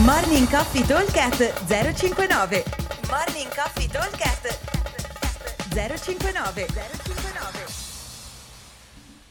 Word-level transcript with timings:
Morning 0.00 0.48
Coffee 0.48 0.86
Talkcast 0.86 1.66
059 1.66 2.64
Morning 3.10 3.54
Coffee 3.54 3.86
Talkcast 3.86 4.58
059 5.68 6.66
059 6.66 7.66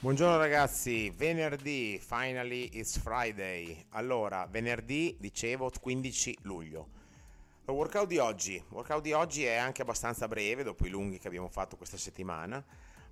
Buongiorno 0.00 0.36
ragazzi, 0.36 1.08
venerdì, 1.08 1.98
finally 1.98 2.68
it's 2.74 2.98
Friday. 2.98 3.82
Allora, 3.92 4.46
venerdì, 4.50 5.16
dicevo, 5.18 5.70
15 5.80 6.40
luglio. 6.42 6.88
Il 7.64 7.72
workout 7.72 8.06
di 8.06 8.18
oggi, 8.18 8.56
il 8.56 8.64
workout 8.68 9.00
di 9.00 9.12
oggi 9.12 9.44
è 9.44 9.56
anche 9.56 9.80
abbastanza 9.80 10.28
breve 10.28 10.64
dopo 10.64 10.84
i 10.86 10.90
lunghi 10.90 11.18
che 11.18 11.28
abbiamo 11.28 11.48
fatto 11.48 11.78
questa 11.78 11.96
settimana. 11.96 12.62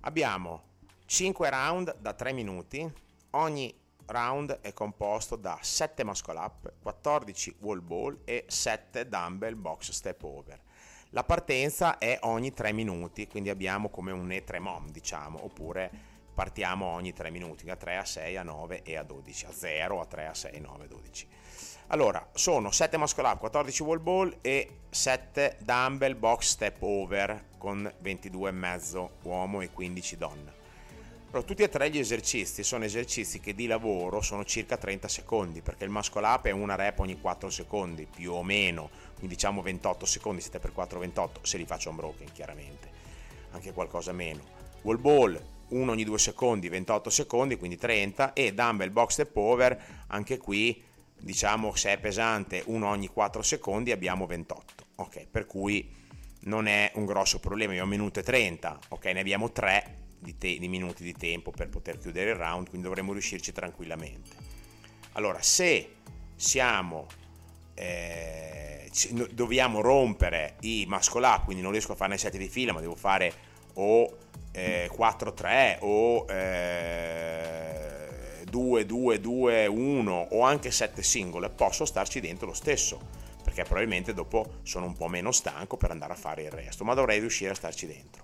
Abbiamo 0.01 0.61
5 1.07 1.49
round 1.49 1.95
da 1.97 2.13
3 2.13 2.33
minuti, 2.33 2.87
ogni 3.31 3.80
round 4.11 4.59
è 4.61 4.73
composto 4.73 5.35
da 5.35 5.57
7 5.59 6.03
muscle 6.03 6.37
up, 6.37 6.73
14 6.81 7.55
wall 7.59 7.83
ball 7.83 8.19
e 8.25 8.45
7 8.47 9.07
dumbbell 9.07 9.55
box 9.55 9.91
step 9.91 10.23
over. 10.23 10.59
La 11.09 11.23
partenza 11.23 11.97
è 11.97 12.19
ogni 12.21 12.53
3 12.53 12.71
minuti, 12.71 13.27
quindi 13.27 13.49
abbiamo 13.49 13.89
come 13.89 14.11
un 14.11 14.27
E3 14.27 14.59
mom, 14.59 14.91
diciamo, 14.91 15.43
oppure 15.43 15.89
partiamo 16.33 16.85
ogni 16.85 17.13
3 17.13 17.29
minuti, 17.29 17.65
da 17.65 17.75
3 17.75 17.97
a 17.97 18.05
6, 18.05 18.37
a 18.37 18.43
9 18.43 18.83
e 18.83 18.95
a 18.95 19.03
12, 19.03 19.45
a 19.45 19.51
0, 19.51 19.99
a 19.99 20.05
3, 20.05 20.25
a 20.27 20.33
6, 20.33 20.59
9, 20.59 20.87
12. 20.87 21.27
Allora, 21.87 22.25
sono 22.33 22.71
7 22.71 22.97
muscle 22.97 23.27
up, 23.27 23.39
14 23.39 23.83
wall 23.83 24.01
ball 24.01 24.37
e 24.39 24.77
7 24.89 25.57
dumbbell 25.59 26.17
box 26.17 26.47
step 26.47 26.81
over 26.81 27.47
con 27.57 27.91
22,5 28.01 29.09
uomo 29.23 29.61
e 29.61 29.69
15 29.69 30.17
donna. 30.17 30.60
Allora, 31.33 31.47
tutti 31.47 31.63
e 31.63 31.69
tre 31.69 31.89
gli 31.89 31.97
esercizi 31.97 32.61
sono 32.61 32.83
esercizi 32.83 33.39
che 33.39 33.55
di 33.55 33.65
lavoro 33.65 34.19
sono 34.19 34.43
circa 34.43 34.75
30 34.75 35.07
secondi, 35.07 35.61
perché 35.61 35.85
il 35.85 35.89
muscle 35.89 36.25
up 36.25 36.45
è 36.45 36.51
una 36.51 36.75
rep 36.75 36.99
ogni 36.99 37.21
4 37.21 37.49
secondi, 37.49 38.05
più 38.05 38.33
o 38.33 38.43
meno, 38.43 38.89
quindi 39.13 39.35
diciamo 39.35 39.61
28 39.61 40.05
secondi, 40.05 40.41
7 40.41 40.59
per 40.59 40.73
4, 40.73 40.99
28, 40.99 41.39
se 41.43 41.57
li 41.57 41.65
faccio 41.65 41.89
unbroken 41.89 42.33
chiaramente, 42.33 42.89
anche 43.51 43.71
qualcosa 43.71 44.11
meno. 44.11 44.43
Wall 44.81 44.99
ball, 44.99 45.41
1 45.69 45.89
ogni 45.89 46.03
2 46.03 46.19
secondi, 46.19 46.67
28 46.67 47.09
secondi, 47.09 47.55
quindi 47.55 47.77
30, 47.77 48.33
e 48.33 48.53
dumbbell 48.53 48.91
box 48.91 49.11
step 49.11 49.37
over, 49.37 50.03
anche 50.07 50.37
qui 50.37 50.83
diciamo 51.17 51.73
se 51.75 51.93
è 51.93 51.97
pesante 51.97 52.61
1 52.65 52.85
ogni 52.85 53.07
4 53.07 53.41
secondi 53.41 53.93
abbiamo 53.93 54.25
28, 54.25 54.83
ok, 54.95 55.27
per 55.31 55.45
cui 55.45 55.95
non 56.41 56.67
è 56.67 56.91
un 56.95 57.05
grosso 57.05 57.39
problema, 57.39 57.73
io 57.73 57.83
ho 57.83 57.87
minuto 57.87 58.19
e 58.19 58.23
30, 58.23 58.79
ok, 58.89 59.05
ne 59.05 59.19
abbiamo 59.21 59.49
3 59.49 60.00
di, 60.21 60.37
te- 60.37 60.59
di 60.59 60.67
minuti 60.67 61.03
di 61.03 61.13
tempo 61.13 61.51
per 61.51 61.69
poter 61.69 61.97
chiudere 61.97 62.29
il 62.29 62.35
round, 62.35 62.69
quindi 62.69 62.87
dovremmo 62.87 63.11
riuscirci 63.11 63.51
tranquillamente. 63.51 64.29
Allora, 65.13 65.41
se 65.41 65.95
siamo 66.35 67.07
eh, 67.73 68.89
dobbiamo 69.31 69.81
rompere 69.81 70.55
i 70.61 70.87
up, 70.89 71.43
quindi 71.45 71.63
non 71.63 71.71
riesco 71.71 71.93
a 71.93 71.95
farne 71.95 72.17
7 72.17 72.37
di 72.37 72.47
fila, 72.47 72.73
ma 72.73 72.81
devo 72.81 72.95
fare 72.95 73.33
o 73.73 74.17
eh, 74.51 74.89
4-3 74.95 75.77
o 75.79 76.25
eh, 76.29 77.91
2-2-2-1 78.51 80.27
o 80.31 80.41
anche 80.41 80.71
7 80.71 81.01
singole, 81.01 81.49
posso 81.49 81.85
starci 81.85 82.19
dentro 82.19 82.47
lo 82.47 82.53
stesso, 82.53 82.99
perché 83.43 83.63
probabilmente 83.63 84.13
dopo 84.13 84.59
sono 84.63 84.85
un 84.85 84.93
po' 84.93 85.07
meno 85.07 85.31
stanco 85.31 85.77
per 85.77 85.91
andare 85.91 86.13
a 86.13 86.17
fare 86.17 86.43
il 86.43 86.51
resto, 86.51 86.83
ma 86.83 86.93
dovrei 86.93 87.19
riuscire 87.19 87.51
a 87.51 87.55
starci 87.55 87.87
dentro. 87.87 88.20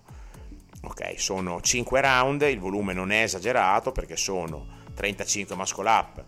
Ok, 0.88 1.20
sono 1.20 1.60
5 1.60 2.00
round, 2.00 2.44
il 2.44 2.60
volume 2.60 2.94
non 2.94 3.12
è 3.12 3.24
esagerato 3.24 3.92
perché 3.92 4.16
sono 4.16 4.66
35 4.94 5.54
muscle 5.58 5.90
up, 5.90 6.24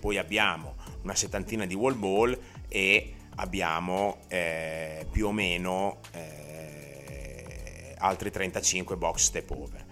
poi 0.00 0.16
abbiamo 0.16 0.76
una 1.02 1.14
settantina 1.14 1.66
di 1.66 1.74
wall 1.74 1.98
ball 1.98 2.36
e 2.68 3.12
abbiamo 3.36 4.22
eh, 4.28 5.06
più 5.12 5.26
o 5.26 5.32
meno 5.32 5.98
eh, 6.12 7.94
altri 7.98 8.30
35 8.30 8.96
box 8.96 9.18
step 9.18 9.50
over. 9.50 9.84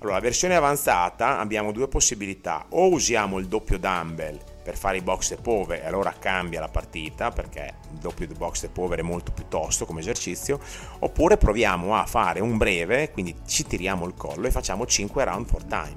Allora, 0.00 0.20
versione 0.20 0.54
avanzata 0.54 1.38
abbiamo 1.38 1.72
due 1.72 1.88
possibilità, 1.88 2.66
o 2.68 2.90
usiamo 2.90 3.38
il 3.38 3.48
doppio 3.48 3.78
dumbbell 3.78 4.38
per 4.66 4.76
fare 4.76 4.96
i 4.96 5.00
box 5.00 5.26
step 5.26 5.46
over 5.46 5.80
e 5.80 5.86
allora 5.86 6.12
cambia 6.18 6.58
la 6.58 6.66
partita 6.66 7.30
perché 7.30 7.74
il 7.92 7.98
doppio 7.98 8.26
box 8.36 8.56
step 8.56 8.76
over 8.78 8.98
è 8.98 9.02
molto 9.02 9.30
più 9.30 9.44
tosto 9.46 9.86
come 9.86 10.00
esercizio, 10.00 10.58
oppure 10.98 11.36
proviamo 11.36 11.94
a 11.94 12.04
fare 12.04 12.40
un 12.40 12.56
breve, 12.56 13.12
quindi 13.12 13.32
ci 13.46 13.64
tiriamo 13.64 14.04
il 14.06 14.14
collo 14.14 14.48
e 14.48 14.50
facciamo 14.50 14.84
5 14.84 15.22
round 15.22 15.46
for 15.46 15.62
time. 15.62 15.94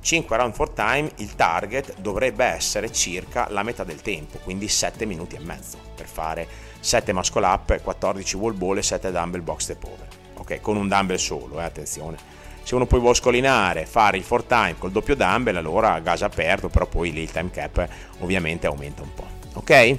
5 0.00 0.36
round 0.36 0.54
for 0.54 0.70
time, 0.70 1.10
il 1.16 1.34
target 1.34 1.98
dovrebbe 1.98 2.44
essere 2.44 2.92
circa 2.92 3.48
la 3.50 3.64
metà 3.64 3.82
del 3.82 4.00
tempo, 4.02 4.38
quindi 4.38 4.68
7 4.68 5.04
minuti 5.04 5.34
e 5.34 5.40
mezzo 5.40 5.76
per 5.96 6.06
fare 6.06 6.46
7 6.78 7.12
muscle 7.12 7.44
up, 7.44 7.82
14 7.82 8.36
wall 8.36 8.56
ball 8.56 8.76
e 8.76 8.82
7 8.84 9.10
dumbbell 9.10 9.42
box 9.42 9.62
step 9.62 9.82
over. 9.82 10.06
Ok, 10.36 10.60
con 10.60 10.76
un 10.76 10.86
dumbbell 10.86 11.16
solo, 11.16 11.58
eh, 11.58 11.64
attenzione 11.64 12.44
se 12.66 12.74
uno 12.74 12.86
poi 12.86 12.98
vuole 12.98 13.14
scolinare, 13.14 13.86
fare 13.86 14.16
il 14.16 14.26
4 14.26 14.48
time 14.48 14.74
col 14.76 14.90
doppio 14.90 15.14
dumbbell, 15.14 15.54
allora 15.54 16.00
gas 16.00 16.22
aperto, 16.22 16.68
però 16.68 16.84
poi 16.86 17.12
lì 17.12 17.22
il 17.22 17.30
time 17.30 17.48
cap 17.52 17.88
ovviamente 18.18 18.66
aumenta 18.66 19.02
un 19.02 19.14
po'. 19.14 19.26
Ok? 19.52 19.98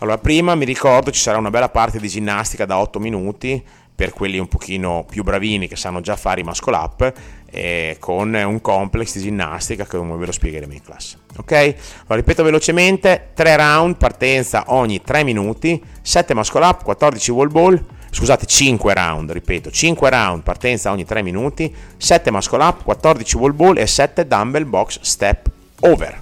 Allora, 0.00 0.18
prima 0.18 0.54
mi 0.54 0.66
ricordo 0.66 1.10
ci 1.10 1.22
sarà 1.22 1.38
una 1.38 1.48
bella 1.48 1.70
parte 1.70 1.98
di 1.98 2.08
ginnastica 2.08 2.66
da 2.66 2.78
8 2.78 3.00
minuti 3.00 3.64
per 3.94 4.12
quelli 4.12 4.38
un 4.38 4.46
pochino 4.46 5.06
più 5.08 5.22
bravini 5.22 5.68
che 5.68 5.76
sanno 5.76 6.02
già 6.02 6.14
fare 6.16 6.42
i 6.42 6.44
muscle 6.44 6.76
up 6.76 7.12
eh, 7.50 7.96
con 7.98 8.34
un 8.34 8.60
complex 8.60 9.14
di 9.14 9.22
ginnastica 9.22 9.86
che 9.86 9.98
ve 9.98 10.26
lo 10.26 10.32
spiegheremo 10.32 10.72
in 10.74 10.82
classe. 10.82 11.16
Ok? 11.38 11.52
Allora, 11.52 12.16
ripeto 12.16 12.42
velocemente, 12.42 13.30
3 13.32 13.56
round, 13.56 13.96
partenza 13.96 14.64
ogni 14.66 15.00
3 15.00 15.24
minuti, 15.24 15.82
7 16.02 16.34
muscle 16.34 16.62
up, 16.62 16.82
14 16.82 17.30
wall 17.30 17.50
ball, 17.50 17.82
scusate 18.12 18.46
5 18.46 18.94
round, 18.94 19.32
ripeto, 19.32 19.70
5 19.70 20.10
round, 20.10 20.42
partenza 20.42 20.90
ogni 20.90 21.04
3 21.04 21.22
minuti, 21.22 21.74
7 21.96 22.30
muscle 22.30 22.62
up, 22.62 22.84
14 22.84 23.36
wall 23.36 23.54
ball 23.54 23.78
e 23.78 23.86
7 23.86 24.26
dumbbell 24.26 24.68
box 24.68 25.00
step 25.00 25.50
over. 25.80 26.20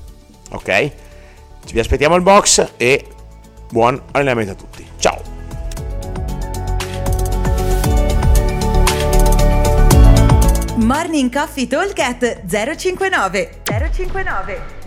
Ok? 0.53 0.93
Ci 1.65 1.73
vi 1.75 1.81
aspettiamo 1.81 2.15
al 2.15 2.23
box 2.23 2.75
e 2.77 3.05
buon 3.71 4.01
allenamento 4.13 4.53
a 4.53 4.55
tutti. 4.55 4.87
Ciao! 4.99 5.21
Morning 10.77 11.31
Coffee 11.31 11.67
Talk 11.67 11.93
059 12.47 13.63
059 13.65 14.80